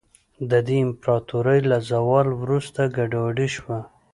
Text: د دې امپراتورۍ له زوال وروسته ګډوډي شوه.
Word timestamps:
د 0.49 0.51
دې 0.67 0.77
امپراتورۍ 0.87 1.59
له 1.71 1.77
زوال 1.89 2.27
وروسته 2.41 2.81
ګډوډي 2.97 3.47
شوه. 3.55 3.79